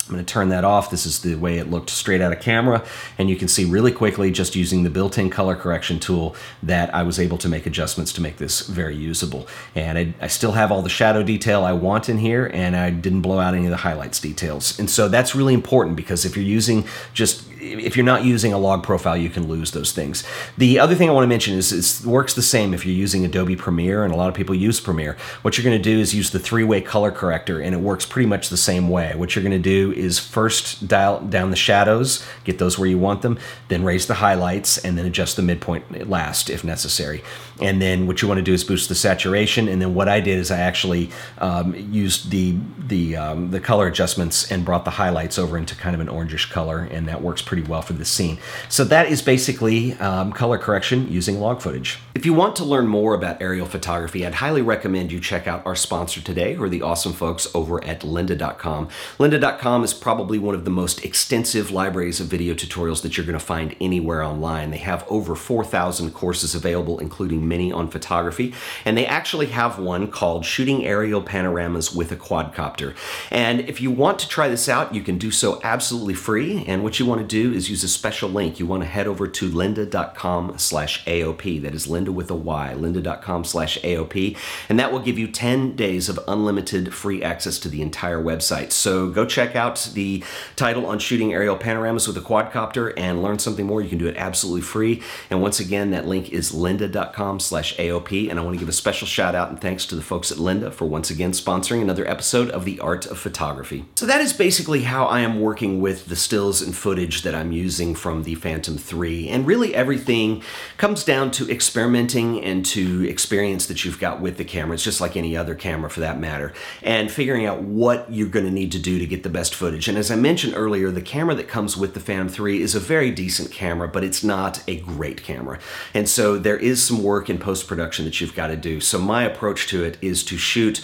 I'm 0.08 0.16
going 0.16 0.26
to 0.26 0.34
turn 0.34 0.50
that 0.50 0.66
off. 0.66 0.92
This 0.92 1.06
is 1.06 1.22
the 1.22 1.36
way 1.36 1.60
it 1.60 1.72
looked 1.72 1.90
straight 1.90 2.20
out 2.20 2.34
of 2.34 2.42
camera. 2.42 2.84
And 3.18 3.30
you 3.30 3.38
can 3.38 3.48
see 3.48 3.64
really 3.64 3.92
quickly, 3.94 4.32
just 4.32 4.54
using 4.54 4.84
the 4.84 4.90
built-in 4.90 5.30
color 5.30 5.56
correction 5.56 5.98
tool, 5.98 6.36
that 6.62 6.94
I 6.94 7.04
was 7.04 7.20
able 7.20 7.38
to 7.38 7.48
make 7.48 7.66
adjustments 7.66 8.12
to 8.14 8.22
make 8.22 8.36
this 8.36 8.68
very 8.68 8.98
usable. 8.98 9.48
And 9.76 9.98
I, 9.98 10.14
I, 10.20 10.28
still 10.28 10.52
have 10.52 10.74
all 10.74 10.82
the 10.82 10.90
shadow 10.90 11.24
detail 11.24 11.64
I 11.64 11.72
want 11.72 12.10
in 12.10 12.18
here, 12.18 12.52
and 12.54 12.76
I 12.76 12.90
didn't 12.90 13.22
blow 13.22 13.40
out 13.40 13.54
any 13.54 13.66
of 13.66 13.72
the 13.72 13.78
highlights 13.78 14.20
details. 14.20 14.78
And 14.78 14.90
so 14.90 15.08
that's 15.08 15.36
really 15.36 15.54
important 15.54 15.96
because 15.96 16.26
if 16.26 16.36
you're 16.36 16.44
using 16.44 16.86
just 17.14 17.48
if 17.64 17.96
you're 17.96 18.06
not 18.06 18.24
using 18.24 18.54
a 18.54 18.58
log 18.58 18.84
profile, 18.84 19.16
you 19.16 19.30
can 19.30 19.48
lose 19.48 19.72
those 19.72 19.92
things. 19.92 20.24
The 20.58 20.80
other 20.80 20.96
thing 20.96 21.10
I 21.10 21.14
want 21.14 21.24
to 21.24 21.30
mention 21.30 21.56
is 21.56 21.72
it 21.72 22.06
works 22.06 22.34
the 22.34 22.42
same 22.42 22.74
if 22.74 22.86
you're 22.86 22.96
using 22.96 23.26
Adobe 23.26 23.56
Premiere, 23.56 24.04
and 24.04 24.14
a 24.14 24.18
lot 24.18 24.30
of 24.30 24.36
people 24.36 24.54
use 24.54 24.80
Premiere. 24.80 25.18
What 25.42 25.58
you're 25.58 25.64
going 25.64 25.78
to 25.78 25.84
do 25.84 26.00
is 26.00 26.14
use 26.14 26.32
the 26.32 26.40
three-way 26.40 26.82
color 26.82 27.12
corrector, 27.12 27.60
and 27.60 27.74
it 27.74 27.80
works 27.80 28.06
pretty 28.06 28.28
much 28.28 28.50
the 28.50 28.58
same 28.58 28.90
way. 28.90 29.14
What 29.16 29.36
you're 29.36 29.44
going 29.44 29.52
to 29.52 29.60
do 29.60 29.92
is 29.94 30.20
first 30.20 30.88
dial 30.88 31.22
down 31.22 31.50
the 31.50 31.56
shadows, 31.56 32.26
get 32.44 32.60
those 32.60 32.78
where 32.78 32.90
you 32.90 32.98
want 32.98 33.22
them, 33.22 33.40
then 33.70 33.84
raise 33.84 34.08
the 34.08 34.16
highlights, 34.16 34.78
and 34.78 34.98
then 34.98 35.06
adjust 35.06 35.36
the 35.36 35.42
midpoint 35.42 36.10
last 36.10 36.50
if 36.50 36.64
necessary. 36.64 37.24
And 37.62 37.82
then 37.82 38.08
what 38.08 38.22
you 38.22 38.28
want 38.28 38.40
to 38.40 38.44
do 38.44 38.54
is 38.54 38.64
boost 38.64 38.90
the 38.90 38.96
saturation. 38.96 39.68
And 39.68 39.82
then 39.82 39.94
what 39.94 40.10
I 40.10 40.20
did 40.20 40.40
is 40.40 40.52
I 40.52 40.60
actually 40.60 41.10
um, 41.38 41.76
used 41.76 42.32
the 42.32 42.58
the 42.88 43.16
um, 43.16 43.52
the 43.52 43.60
color 43.60 43.88
adjustments 43.88 44.52
and 44.52 44.66
brought 44.66 44.86
the 44.86 44.92
highlights 44.92 45.38
over 45.40 45.58
into 45.58 45.76
kind 45.76 45.96
of 45.96 46.02
an 46.02 46.08
orangish 46.08 46.50
color, 46.50 46.88
and 46.92 47.08
that 47.08 47.22
works 47.22 47.42
pretty 47.42 47.64
well 47.64 47.82
for 47.82 47.94
this 47.94 48.10
scene. 48.10 48.38
So 48.70 48.84
that 48.86 49.08
is 49.08 49.22
basically 49.22 49.94
um, 49.94 50.34
color 50.34 50.58
correction 50.58 51.12
using 51.12 51.40
log 51.40 51.62
footage. 51.62 52.00
If 52.16 52.26
you 52.26 52.34
want 52.34 52.56
to 52.58 52.64
learn 52.64 52.88
more 52.88 53.14
about 53.14 53.42
aerial 53.42 53.66
photography, 53.66 54.26
I'd 54.26 54.36
highly 54.36 54.62
recommend 54.62 55.12
you 55.12 55.20
check 55.20 55.48
out 55.48 55.66
our 55.66 55.76
sponsor 55.76 56.22
today, 56.22 56.56
or 56.56 56.70
the 56.70 56.82
awesome 56.82 57.14
folks 57.14 57.48
over 57.56 57.84
at 57.84 58.02
lynda.com. 58.02 58.90
Lynda.com 59.18 59.84
is 59.84 59.94
probably 59.94 60.40
one 60.40 60.56
of 60.56 60.66
the 60.66 60.72
most 60.72 61.04
extensive 61.04 61.72
libraries 61.72 62.20
of 62.20 62.28
video 62.28 62.54
tutorials 62.54 63.02
that 63.02 63.18
you're 63.18 63.26
going 63.26 63.40
to 63.40 63.46
find 63.46 63.76
anywhere 63.82 64.24
online. 64.24 64.72
They 64.72 64.78
have 64.78 65.06
over 65.08 65.36
4,000 65.36 66.12
courses 66.12 66.56
available, 66.56 67.00
including 67.00 67.43
many 67.44 67.72
on 67.72 67.90
photography, 67.90 68.54
and 68.86 68.98
they 68.98 69.06
actually 69.06 69.48
have 69.48 69.80
one 69.80 70.08
called 70.08 70.46
Shooting 70.46 70.86
Aerial 70.86 71.22
Panoramas 71.22 71.94
with 71.94 72.12
a 72.12 72.16
Quadcopter. 72.16 72.96
And 73.30 73.62
if 73.62 73.82
you 73.82 73.92
want 73.92 74.20
to 74.20 74.28
try 74.28 74.48
this 74.48 74.70
out, 74.70 74.94
you 74.96 75.02
can 75.02 75.18
do 75.18 75.32
so 75.32 75.60
absolutely 75.64 76.14
free. 76.14 76.64
And 76.68 76.84
what 76.84 77.00
you 77.00 77.06
want 77.06 77.22
to 77.22 77.28
do 77.28 77.54
is 77.54 77.70
use 77.70 77.84
a 77.84 77.88
special 77.88 78.30
link. 78.30 78.60
You 78.60 78.66
want 78.66 78.84
to 78.84 78.90
head 78.90 79.08
over 79.08 79.28
to 79.28 79.50
lynda.com 79.50 80.58
slash 80.58 81.06
AOP. 81.06 81.62
That 81.62 81.74
is 81.74 81.88
Lynda 81.88 82.10
with 82.10 82.30
a 82.32 82.36
Y, 82.36 82.74
lynda.com 82.78 83.44
slash 83.44 83.80
AOP. 83.82 84.38
And 84.70 84.80
that 84.80 84.92
will 84.92 85.00
give 85.00 85.18
you 85.18 85.28
10 85.28 85.76
days 85.76 86.10
of 86.10 86.20
unlimited 86.28 86.94
free 86.94 87.24
access 87.24 87.60
to 87.60 87.70
the 87.70 87.82
entire 87.82 88.22
website. 88.22 88.72
So 88.72 89.10
go 89.10 89.26
check 89.26 89.56
out 89.56 89.90
the 89.94 90.24
title 90.56 90.86
on 90.86 91.00
shooting 91.00 91.34
aerial 91.34 91.58
panoramas 91.58 92.08
with 92.08 92.18
a 92.18 92.22
quadcopter 92.22 92.94
and 92.98 93.22
learn 93.22 93.40
something 93.40 93.66
more. 93.66 93.82
You 93.82 93.90
can 93.90 93.98
do 93.98 94.08
it 94.08 94.16
absolutely 94.18 94.62
free. 94.62 95.02
And 95.30 95.42
once 95.42 95.60
again, 95.60 95.92
that 95.92 96.08
link 96.08 96.32
is 96.32 96.52
lynda.com 96.52 97.33
slash 97.40 97.76
AOP. 97.78 98.30
And 98.30 98.40
I 98.40 98.44
want 98.44 98.56
to 98.56 98.60
give 98.60 98.70
a 98.70 98.74
special 98.74 99.08
shout 99.08 99.36
out 99.36 99.50
and 99.50 99.60
thanks 99.60 99.86
to 99.88 99.96
the 99.96 100.02
folks 100.02 100.32
at 100.32 100.38
Lynda 100.38 100.74
for 100.74 100.86
once 100.86 101.10
again 101.10 101.32
sponsoring 101.32 101.82
another 101.82 102.08
episode 102.08 102.50
of 102.50 102.66
The 102.66 102.80
Art 102.80 103.06
of 103.06 103.18
Photography. 103.18 103.86
So 103.96 104.06
that 104.06 104.22
is 104.22 104.34
basically 104.34 104.84
how 104.84 105.06
I 105.06 105.22
am 105.22 105.40
working 105.40 105.82
with 105.82 106.06
the 106.08 106.16
stills 106.16 106.62
and 106.62 106.76
footage 106.76 107.24
that 107.24 107.36
I'm 107.36 107.52
using 107.52 107.96
from 107.96 108.24
the 108.24 108.36
Phantom 108.36 108.78
3. 108.78 109.30
And 109.30 109.46
really 109.48 109.74
everything 109.76 110.44
comes 110.78 111.04
down 111.04 111.32
to 111.32 111.50
experimenting 111.50 112.44
and 112.44 112.66
to 112.68 113.08
experience 113.08 113.68
that 113.68 113.86
you've 113.86 114.00
got 114.00 114.22
with 114.22 114.38
the 114.38 114.46
camera. 114.46 114.76
It's 114.76 114.84
just 114.84 115.02
like 115.02 115.16
any 115.16 115.36
other 115.36 115.56
camera 115.56 115.90
for 115.90 116.02
that 116.02 116.20
matter. 116.20 116.54
And 116.82 117.12
figuring 117.12 117.46
out 117.46 117.62
what 117.62 118.12
you're 118.12 118.28
going 118.28 118.46
to 118.46 118.52
need 118.52 118.72
to 118.74 118.80
do 118.80 119.00
to 119.00 119.06
get 119.06 119.24
the 119.24 119.30
best 119.30 119.56
footage. 119.56 119.88
And 119.88 119.98
as 119.98 120.12
I 120.12 120.16
mentioned 120.16 120.54
earlier, 120.56 120.92
the 120.92 121.02
camera 121.02 121.36
that 121.36 121.48
comes 121.48 121.78
with 121.78 121.94
the 121.94 122.00
Phantom 122.00 122.30
3 122.30 122.62
is 122.62 122.76
a 122.76 122.80
very 122.80 123.12
decent 123.12 123.52
camera, 123.52 123.88
but 123.88 124.04
it's 124.04 124.24
not 124.24 124.64
a 124.68 124.80
great 124.82 125.24
camera. 125.24 125.60
And 125.94 126.08
so 126.08 126.38
there 126.38 126.58
is 126.58 126.84
some 126.84 127.04
work 127.04 127.23
in 127.30 127.38
post-production 127.38 128.06
that 128.06 128.22
you've 128.22 128.36
got 128.36 128.48
to 128.48 128.56
do. 128.56 128.80
So 128.80 129.00
my 129.00 129.24
approach 129.24 129.68
to 129.68 129.84
it 129.84 129.98
is 130.02 130.24
to 130.26 130.38
shoot 130.38 130.84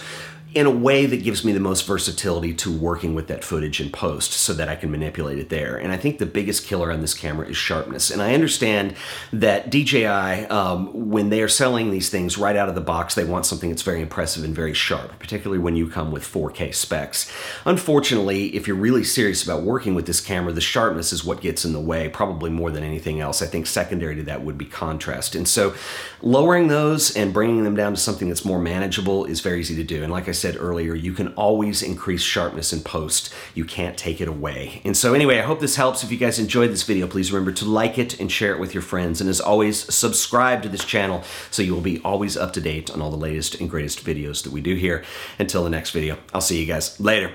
in 0.52 0.66
a 0.66 0.70
way 0.70 1.06
that 1.06 1.22
gives 1.22 1.44
me 1.44 1.52
the 1.52 1.60
most 1.60 1.86
versatility 1.86 2.52
to 2.52 2.76
working 2.76 3.14
with 3.14 3.28
that 3.28 3.44
footage 3.44 3.80
in 3.80 3.88
post 3.90 4.32
so 4.32 4.52
that 4.52 4.68
I 4.68 4.74
can 4.74 4.90
manipulate 4.90 5.38
it 5.38 5.48
there. 5.48 5.76
And 5.76 5.92
I 5.92 5.96
think 5.96 6.18
the 6.18 6.26
biggest 6.26 6.66
killer 6.66 6.90
on 6.90 7.00
this 7.00 7.14
camera 7.14 7.46
is 7.46 7.56
sharpness. 7.56 8.10
And 8.10 8.20
I 8.20 8.34
understand 8.34 8.96
that 9.32 9.70
DJI, 9.70 10.46
um, 10.48 11.10
when 11.10 11.30
they 11.30 11.40
are 11.42 11.48
selling 11.48 11.92
these 11.92 12.10
things 12.10 12.36
right 12.36 12.56
out 12.56 12.68
of 12.68 12.74
the 12.74 12.80
box, 12.80 13.14
they 13.14 13.24
want 13.24 13.46
something 13.46 13.70
that's 13.70 13.82
very 13.82 14.02
impressive 14.02 14.42
and 14.42 14.54
very 14.54 14.74
sharp, 14.74 15.16
particularly 15.20 15.62
when 15.62 15.76
you 15.76 15.88
come 15.88 16.10
with 16.10 16.24
4K 16.24 16.74
specs. 16.74 17.30
Unfortunately, 17.64 18.56
if 18.56 18.66
you're 18.66 18.76
really 18.76 19.04
serious 19.04 19.44
about 19.44 19.62
working 19.62 19.94
with 19.94 20.06
this 20.06 20.20
camera, 20.20 20.52
the 20.52 20.60
sharpness 20.60 21.12
is 21.12 21.24
what 21.24 21.40
gets 21.40 21.64
in 21.64 21.72
the 21.72 21.80
way, 21.80 22.08
probably 22.08 22.50
more 22.50 22.72
than 22.72 22.82
anything 22.82 23.20
else. 23.20 23.40
I 23.40 23.46
think 23.46 23.68
secondary 23.68 24.16
to 24.16 24.24
that 24.24 24.42
would 24.42 24.58
be 24.58 24.64
contrast. 24.64 25.36
And 25.36 25.46
so 25.46 25.74
lowering 26.22 26.66
those 26.66 27.16
and 27.16 27.32
bringing 27.32 27.62
them 27.62 27.76
down 27.76 27.94
to 27.94 28.00
something 28.00 28.28
that's 28.28 28.44
more 28.44 28.58
manageable 28.58 29.26
is 29.26 29.40
very 29.40 29.60
easy 29.60 29.76
to 29.76 29.84
do. 29.84 30.02
And 30.02 30.12
like 30.12 30.28
I 30.28 30.32
said 30.40 30.56
earlier, 30.58 30.94
you 30.94 31.12
can 31.12 31.28
always 31.34 31.82
increase 31.82 32.22
sharpness 32.22 32.72
in 32.72 32.80
post. 32.80 33.32
You 33.54 33.64
can't 33.64 33.96
take 33.96 34.20
it 34.20 34.28
away. 34.28 34.80
And 34.84 34.96
so 34.96 35.14
anyway, 35.14 35.38
I 35.38 35.42
hope 35.42 35.60
this 35.60 35.76
helps. 35.76 36.02
If 36.02 36.10
you 36.10 36.18
guys 36.18 36.38
enjoyed 36.38 36.70
this 36.70 36.82
video, 36.82 37.06
please 37.06 37.30
remember 37.30 37.52
to 37.52 37.64
like 37.64 37.98
it 37.98 38.18
and 38.18 38.32
share 38.32 38.54
it 38.54 38.60
with 38.60 38.74
your 38.74 38.82
friends. 38.82 39.20
And 39.20 39.28
as 39.28 39.40
always, 39.40 39.78
subscribe 39.94 40.62
to 40.62 40.68
this 40.68 40.84
channel 40.84 41.22
so 41.50 41.62
you 41.62 41.74
will 41.74 41.80
be 41.80 42.00
always 42.02 42.36
up 42.36 42.52
to 42.54 42.60
date 42.60 42.90
on 42.90 43.02
all 43.02 43.10
the 43.10 43.16
latest 43.16 43.60
and 43.60 43.68
greatest 43.68 44.04
videos 44.04 44.42
that 44.44 44.52
we 44.52 44.60
do 44.60 44.74
here. 44.74 45.04
Until 45.38 45.62
the 45.62 45.70
next 45.70 45.90
video, 45.90 46.16
I'll 46.32 46.40
see 46.40 46.58
you 46.58 46.66
guys 46.66 46.98
later. 46.98 47.28